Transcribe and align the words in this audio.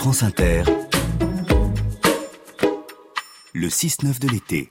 France 0.00 0.22
Inter, 0.22 0.62
le 3.52 3.68
6-9 3.68 4.18
de 4.18 4.28
l'été. 4.28 4.70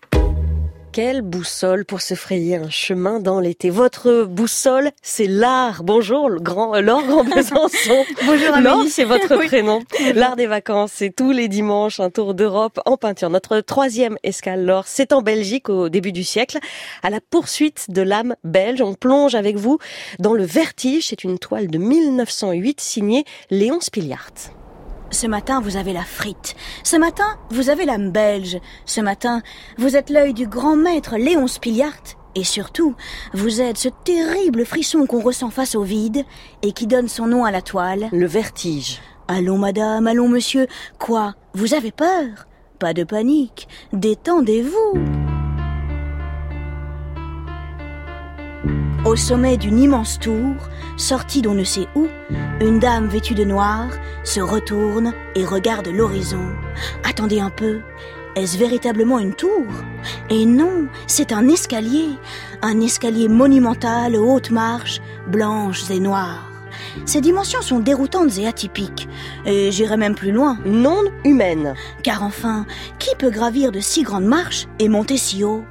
Quelle 0.92 1.22
boussole 1.22 1.86
pour 1.86 2.02
se 2.02 2.16
frayer 2.16 2.56
un 2.56 2.72
chemin 2.72 3.20
dans 3.20 3.40
l'été. 3.40 3.70
Votre 3.70 4.24
boussole, 4.24 4.90
c'est 5.04 5.28
l'art. 5.28 5.84
Bonjour, 5.84 6.30
le 6.30 6.40
grand, 6.40 6.74
euh, 6.76 6.82
Laure 6.82 7.06
Grand 7.06 7.24
Besançon. 7.26 8.04
Bonjour 8.26 8.56
Laure, 8.58 8.80
Amélie. 8.80 8.90
c'est 8.90 9.04
votre 9.06 9.38
Oui. 9.38 9.46
prénom. 9.46 9.82
L'art 10.16 10.36
des 10.36 10.48
vacances, 10.48 10.94
c'est 10.96 11.16
tous 11.16 11.30
les 11.32 11.48
dimanches 11.48 12.00
un 12.00 12.10
tour 12.10 12.34
d'Europe 12.34 12.80
en 12.88 12.98
peinture. 12.98 13.30
Notre 13.30 13.60
troisième 13.60 14.18
escale, 14.24 14.66
Laure, 14.66 14.88
c'est 14.88 15.14
en 15.14 15.22
Belgique 15.22 15.70
au 15.70 15.90
début 15.90 16.12
du 16.12 16.24
siècle. 16.24 16.58
À 17.04 17.12
la 17.12 17.22
poursuite 17.22 17.86
de 17.92 18.02
l'âme 18.02 18.36
belge, 18.44 18.82
on 18.82 18.96
plonge 18.96 19.36
avec 19.36 19.58
vous 19.58 19.78
dans 20.18 20.34
le 20.34 20.44
Vertige. 20.44 21.06
C'est 21.10 21.24
une 21.24 21.38
toile 21.38 21.68
de 21.68 21.78
1908 21.78 22.82
signée 22.82 23.26
Léon 23.52 23.80
Spiliart. 23.80 24.34
Ce 25.12 25.28
matin, 25.28 25.60
vous 25.62 25.76
avez 25.76 25.94
la 25.94 26.04
frite. 26.04 26.56
Ce 26.84 26.96
matin, 26.96 27.38
vous 27.50 27.70
avez 27.70 27.86
l'âme 27.86 28.12
belge. 28.12 28.60
Ce 28.86 29.02
matin, 29.02 29.42
vous 29.78 29.96
êtes 29.96 30.10
l'œil 30.10 30.34
du 30.34 30.48
grand 30.48 30.76
maître 30.76 31.18
Léon 31.18 31.48
Spiliart. 31.48 32.16
Et 32.36 32.44
surtout, 32.44 32.96
vous 33.34 33.60
êtes 33.60 33.78
ce 33.78 33.90
terrible 34.04 34.66
frisson 34.66 35.06
qu'on 35.08 35.22
ressent 35.22 35.50
face 35.50 35.76
au 35.76 35.82
vide 35.82 36.26
et 36.62 36.74
qui 36.74 36.86
donne 36.86 37.08
son 37.08 37.26
nom 37.26 37.44
à 37.44 37.52
la 37.52 37.62
toile. 37.62 38.08
Le 38.12 38.28
Vertige. 38.28 39.02
Allons 39.28 39.58
madame, 39.58 40.08
allons 40.08 40.30
monsieur. 40.30 40.68
Quoi 41.00 41.34
Vous 41.54 41.74
avez 41.74 41.92
peur? 41.92 42.48
Pas 42.78 42.94
de 42.94 43.04
panique. 43.04 43.68
Détendez-vous. 43.94 45.29
Au 49.10 49.16
sommet 49.16 49.58
d'une 49.58 49.80
immense 49.80 50.20
tour, 50.20 50.56
sortie 50.96 51.42
d'on 51.42 51.56
ne 51.56 51.64
sait 51.64 51.88
où, 51.96 52.06
une 52.62 52.78
dame 52.78 53.08
vêtue 53.08 53.34
de 53.34 53.44
noir 53.44 53.88
se 54.24 54.40
retourne 54.40 55.16
et 55.34 55.44
regarde 55.44 55.88
l'horizon. 55.88 56.46
Attendez 57.04 57.40
un 57.40 57.50
peu. 57.50 57.80
Est-ce 58.36 58.60
véritablement 58.60 59.18
une 59.18 59.34
tour? 59.34 59.66
Et 60.30 60.46
non, 60.46 60.86
c'est 61.08 61.34
un 61.34 61.48
escalier. 61.48 62.10
Un 62.62 62.82
escalier 62.82 63.30
monumental 63.30 64.16
aux 64.16 64.32
hautes 64.32 64.52
marches, 64.52 65.02
blanches 65.28 65.90
et 65.90 66.00
noires. 66.00 66.48
Ses 67.06 67.22
dimensions 67.22 67.64
sont 67.64 67.80
déroutantes 67.80 68.38
et 68.38 68.46
atypiques. 68.46 69.10
Et 69.44 69.72
j'irai 69.72 69.98
même 69.98 70.14
plus 70.14 70.32
loin. 70.32 70.60
Non 70.68 71.02
humaine. 71.26 71.74
Car 72.04 72.22
enfin, 72.22 72.68
qui 73.00 73.16
peut 73.18 73.32
gravir 73.32 73.72
de 73.72 73.80
si 73.80 74.04
grandes 74.04 74.26
marches 74.26 74.68
et 74.78 74.88
monter 74.88 75.18
si 75.18 75.44
haut? 75.44 75.66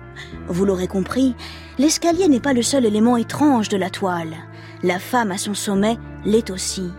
Vous 0.48 0.64
l'aurez 0.64 0.88
compris, 0.88 1.36
l'escalier 1.78 2.28
n'est 2.28 2.40
pas 2.40 2.52
le 2.52 2.62
seul 2.62 2.84
élément 2.84 3.16
étrange 3.16 3.68
de 3.68 3.76
la 3.76 3.90
toile. 3.90 4.36
La 4.82 4.98
femme 4.98 5.30
à 5.30 5.38
son 5.38 5.54
sommet 5.54 5.98
l'est 6.24 6.50
aussi. 6.50 6.90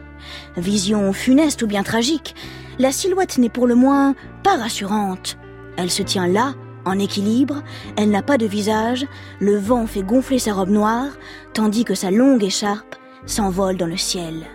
Vision 0.58 1.14
funeste 1.14 1.62
ou 1.62 1.68
bien 1.68 1.84
tragique, 1.84 2.36
la 2.78 2.92
silhouette 2.92 3.38
n'est 3.38 3.50
pour 3.50 3.68
le 3.68 3.76
moins 3.76 4.16
pas 4.44 4.58
rassurante. 4.58 5.38
Elle 5.78 5.92
se 5.92 6.04
tient 6.04 6.28
là, 6.28 6.56
en 6.86 6.98
équilibre, 6.98 7.62
elle 7.98 8.10
n'a 8.10 8.22
pas 8.22 8.38
de 8.38 8.46
visage, 8.46 9.06
le 9.40 9.58
vent 9.58 9.86
fait 9.86 10.04
gonfler 10.04 10.40
sa 10.40 10.54
robe 10.54 10.70
noire, 10.70 11.12
tandis 11.54 11.84
que 11.84 11.96
sa 11.96 12.12
longue 12.12 12.44
écharpe 12.44 12.96
s'envole 13.26 13.78
dans 13.78 13.86
le 13.86 13.98
ciel. 13.98 14.46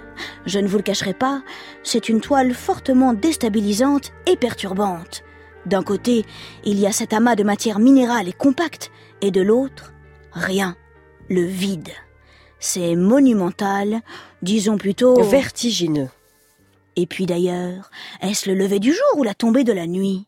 Je 0.47 0.59
ne 0.59 0.69
vous 0.69 0.77
le 0.77 0.83
cacherai 0.83 1.15
pas, 1.15 1.43
c'est 1.83 2.09
une 2.09 2.21
toile 2.21 2.55
fortement 2.55 3.13
déstabilisante 3.13 4.13
et 4.27 4.37
perturbante. 4.37 5.23
D'un 5.67 5.83
côté, 5.83 6.25
il 6.65 6.79
y 6.79 6.87
a 6.87 6.93
cet 6.93 7.13
amas 7.13 7.37
de 7.37 7.43
matière 7.43 7.79
minérale 7.79 8.29
et 8.29 8.33
compacte, 8.33 8.91
et 9.23 9.31
de 9.31 9.41
l'autre, 9.41 9.94
rien, 10.35 10.77
le 11.29 11.43
vide. 11.43 11.91
C'est 12.59 12.97
monumental, 12.97 14.01
disons 14.43 14.79
plutôt... 14.79 15.23
Vertigineux. 15.23 16.09
Et 16.97 17.07
puis 17.07 17.27
d'ailleurs, 17.27 17.91
est-ce 18.21 18.49
le 18.49 18.55
lever 18.55 18.79
du 18.79 18.93
jour 18.93 19.19
ou 19.19 19.23
la 19.23 19.35
tombée 19.35 19.65
de 19.65 19.73
la 19.73 19.87
nuit? 19.87 20.27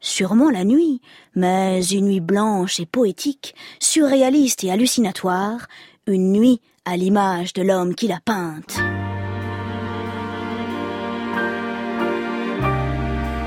Sûrement 0.00 0.50
la 0.50 0.64
nuit, 0.64 1.00
mais 1.34 1.84
une 1.86 2.06
nuit 2.06 2.20
blanche 2.20 2.80
et 2.80 2.86
poétique, 2.86 3.54
surréaliste 3.80 4.64
et 4.64 4.70
hallucinatoire, 4.70 5.66
une 6.06 6.32
nuit 6.32 6.60
à 6.84 6.96
l'image 6.96 7.52
de 7.52 7.62
l'homme 7.62 7.94
qui 7.94 8.08
l'a 8.08 8.20
peinte. 8.24 8.78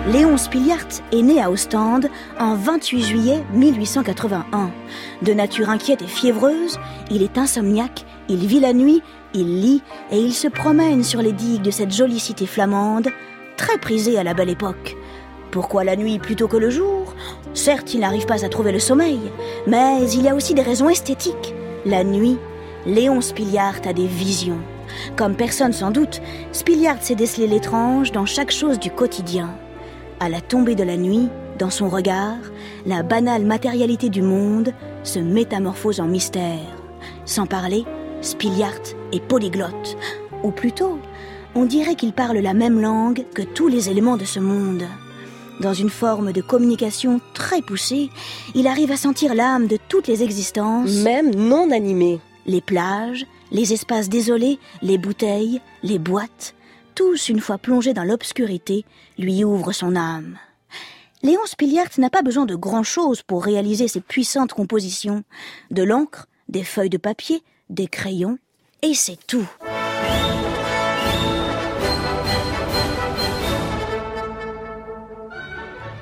Léon 0.08 0.36
Spiliart 0.36 0.88
est 1.12 1.22
né 1.22 1.44
à 1.44 1.52
Ostende 1.52 2.08
en 2.40 2.56
28 2.56 3.04
juillet 3.04 3.44
1881. 3.54 4.72
De 5.22 5.34
nature 5.34 5.70
inquiète 5.70 6.02
et 6.02 6.08
fiévreuse, 6.08 6.80
il 7.12 7.22
est 7.22 7.38
insomniaque, 7.38 8.04
il 8.28 8.48
vit 8.48 8.60
la 8.60 8.74
nuit, 8.74 9.04
il 9.36 9.62
lit 9.62 9.84
et 10.12 10.18
il 10.18 10.34
se 10.34 10.48
promène 10.48 11.04
sur 11.04 11.22
les 11.22 11.34
digues 11.34 11.62
de 11.62 11.70
cette 11.70 11.92
jolie 11.92 12.20
cité 12.20 12.48
flamande, 12.48 13.10
très 13.58 13.78
prisée 13.78 14.18
à 14.18 14.24
la 14.24 14.34
belle 14.34 14.50
époque. 14.50 14.98
Pourquoi 15.52 15.84
la 15.84 15.96
nuit 15.96 16.18
plutôt 16.18 16.48
que 16.48 16.58
le 16.58 16.72
jour? 16.72 17.14
Certes, 17.54 17.94
il 17.94 18.00
n'arrive 18.00 18.26
pas 18.26 18.44
à 18.44 18.50
trouver 18.50 18.72
le 18.72 18.80
sommeil, 18.80 19.20
mais 19.68 20.10
il 20.12 20.24
y 20.24 20.30
a 20.30 20.36
aussi 20.36 20.56
des 20.56 20.64
raisons 20.64 20.90
esthétiques. 20.90 21.54
La 21.86 22.04
nuit, 22.04 22.40
Léon 22.88 23.22
Spiliart 23.22 23.82
a 23.86 23.94
des 23.94 24.08
visions. 24.08 24.62
Comme 25.16 25.36
personne 25.36 25.74
sans 25.74 25.92
doute, 25.92 26.22
Spiliart 26.54 27.04
sait 27.04 27.14
déceler 27.14 27.46
l'étrange 27.46 28.12
dans 28.12 28.26
chaque 28.26 28.52
chose 28.52 28.80
du 28.80 28.90
quotidien. 28.90 29.56
À 30.22 30.30
la 30.30 30.40
tombée 30.40 30.76
de 30.76 30.84
la 30.84 30.98
nuit, 30.98 31.30
dans 31.58 31.72
son 31.72 31.90
regard, 31.90 32.38
la 32.86 33.02
banale 33.02 33.44
matérialité 33.44 34.10
du 34.10 34.22
monde 34.22 34.72
se 35.04 35.18
métamorphose 35.18 36.00
en 36.00 36.06
mystère. 36.06 36.78
Sans 37.26 37.48
parler, 37.48 37.86
Spiliart 38.22 38.94
est 39.14 39.20
polyglotte. 39.20 39.98
Ou 40.44 40.52
plutôt, 40.52 41.00
on 41.56 41.66
dirait 41.66 41.96
qu'il 41.96 42.14
parle 42.14 42.38
la 42.38 42.54
même 42.54 42.80
langue 42.80 43.26
que 43.34 43.42
tous 43.42 43.68
les 43.68 43.90
éléments 43.90 44.16
de 44.16 44.26
ce 44.26 44.40
monde. 44.40 44.84
Dans 45.60 45.74
une 45.74 45.90
forme 45.90 46.34
de 46.34 46.42
communication 46.42 47.20
très 47.34 47.64
poussée, 47.64 48.12
il 48.54 48.68
arrive 48.68 48.92
à 48.92 48.98
sentir 48.98 49.34
l'âme 49.34 49.66
de 49.66 49.80
toutes 49.90 50.08
les 50.08 50.22
existences, 50.22 50.98
Même 50.98 51.34
non 51.34 51.72
animée. 51.72 52.20
les 52.46 52.62
plages, 52.62 53.26
les 53.52 53.74
espaces 53.74 54.08
désolés, 54.08 54.60
les 54.84 55.00
bouteilles, 55.00 55.62
les 55.82 55.98
boîtes, 55.98 56.54
tous, 56.94 57.30
une 57.30 57.40
fois 57.40 57.58
plongés 57.58 57.94
dans 57.94 58.04
l'obscurité, 58.04 58.86
lui 59.18 59.44
ouvrent 59.44 59.72
son 59.72 59.96
âme. 59.96 60.38
Léon 61.24 61.46
Spiliart 61.46 61.90
n'a 61.98 62.10
pas 62.10 62.24
besoin 62.24 62.46
de 62.46 62.56
grand-chose 62.56 63.22
pour 63.22 63.44
réaliser 63.44 63.88
ses 63.88 64.02
puissantes 64.02 64.54
compositions. 64.54 65.24
De 65.70 65.84
l'encre, 65.84 66.28
des 66.50 66.64
feuilles 66.64 66.90
de 66.90 66.98
papier, 66.98 67.44
des 67.70 67.88
crayons, 67.88 68.40
et 68.82 68.94
c'est 68.94 69.20
tout. 69.28 69.48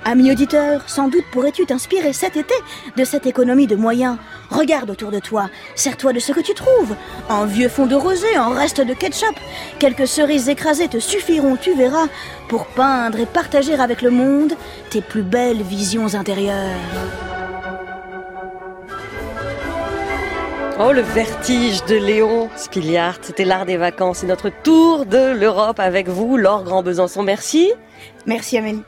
Ami 0.06 0.32
auditeur, 0.32 0.82
sans 0.88 1.08
doute 1.08 1.26
pourrais-tu 1.32 1.66
t'inspirer 1.66 2.14
cet 2.14 2.38
été 2.38 2.54
de 2.98 3.04
cette 3.04 3.26
économie 3.26 3.68
de 3.68 3.76
moyens. 3.76 4.18
Regarde 4.50 4.90
autour 4.90 5.12
de 5.12 5.20
toi, 5.20 5.50
sers-toi 5.76 6.14
de 6.14 6.20
ce 6.20 6.32
que 6.32 6.40
tu 6.40 6.54
trouves. 6.54 6.96
Un 7.30 7.46
vieux 7.46 7.70
fond 7.70 7.86
de 7.86 7.96
rosé, 7.96 8.36
un 8.36 8.54
reste 8.54 8.82
de 8.82 8.94
ketchup, 8.94 9.36
quelques 9.78 10.08
cerises 10.08 10.50
écrasées 10.50 10.88
te 10.88 11.00
suffiront, 11.00 11.58
tu 11.58 11.76
verras, 11.76 12.08
pour 12.48 12.66
peindre 12.66 13.20
et 13.20 13.26
partager 13.26 13.74
avec 13.74 14.02
le 14.02 14.10
monde 14.10 14.54
tes 14.90 15.02
plus 15.02 15.24
belles 15.24 15.62
visions 15.62 16.16
intérieures. 16.16 16.80
Oh, 20.82 20.94
le 20.94 21.02
vertige 21.02 21.84
de 21.86 21.96
Léon 21.96 22.50
Spiliart. 22.56 23.18
C'était 23.22 23.44
l'art 23.44 23.66
des 23.66 23.76
vacances 23.76 24.24
et 24.24 24.28
notre 24.28 24.50
tour 24.50 25.06
de 25.06 25.34
l'Europe 25.34 25.78
avec 25.78 26.08
vous, 26.08 26.38
Laure 26.38 26.64
Grand 26.64 26.84
Besançon. 26.84 27.22
Merci. 27.22 27.74
Merci 28.26 28.58
Amélie. 28.58 28.84